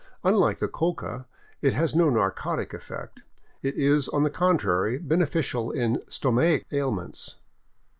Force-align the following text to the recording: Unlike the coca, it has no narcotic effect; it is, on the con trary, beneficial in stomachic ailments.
Unlike 0.23 0.57
the 0.57 0.67
coca, 0.67 1.27
it 1.61 1.75
has 1.75 1.93
no 1.93 2.09
narcotic 2.09 2.73
effect; 2.73 3.21
it 3.61 3.75
is, 3.75 4.09
on 4.09 4.23
the 4.23 4.31
con 4.31 4.57
trary, 4.57 4.97
beneficial 4.99 5.69
in 5.69 5.97
stomachic 6.09 6.65
ailments. 6.71 7.35